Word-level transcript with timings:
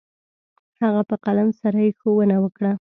هغه 0.81 1.01
په 1.09 1.15
قلم 1.25 1.49
سره 1.59 1.77
يې 1.85 1.91
ښوونه 1.99 2.35
وكړه. 2.43 2.73